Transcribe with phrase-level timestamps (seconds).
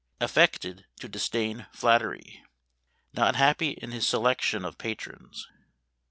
[0.19, 2.43] Affected to disdain flattery.
[3.13, 5.47] Not happy in his selection of patrons.